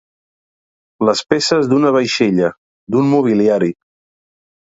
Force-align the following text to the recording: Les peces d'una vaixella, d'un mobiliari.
Les 1.09 1.19
peces 1.33 1.69
d'una 1.73 1.91
vaixella, 1.97 2.49
d'un 2.95 3.11
mobiliari. 3.13 3.71